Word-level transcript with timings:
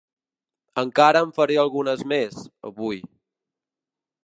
Encara 0.81 1.21
en 1.25 1.33
faré 1.41 1.59
algunes 1.65 2.03
més, 2.13 2.41
avui. 2.71 3.05